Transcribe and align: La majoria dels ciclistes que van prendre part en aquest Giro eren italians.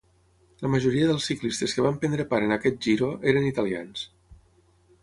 La 0.61 0.69
majoria 0.75 1.09
dels 1.11 1.27
ciclistes 1.31 1.75
que 1.77 1.85
van 1.89 2.01
prendre 2.05 2.27
part 2.33 2.49
en 2.49 2.57
aquest 2.57 2.81
Giro 2.89 3.13
eren 3.35 3.51
italians. 3.53 4.07